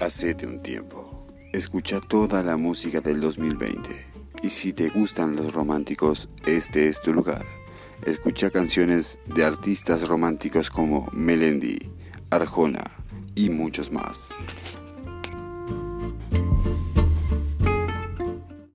[0.00, 1.26] Hacete un tiempo.
[1.52, 4.06] Escucha toda la música del 2020.
[4.44, 7.44] Y si te gustan los románticos, este es tu lugar.
[8.06, 11.90] Escucha canciones de artistas románticos como Melendi,
[12.30, 12.84] Arjona
[13.34, 14.28] y muchos más.